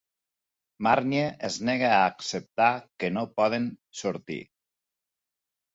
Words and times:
Marnie 0.87 1.27
es 1.51 1.59
nega 1.69 1.91
a 1.99 2.07
acceptar 2.15 2.71
que 3.05 3.13
no 3.19 3.29
poden 3.39 3.73
sortir. 4.05 4.45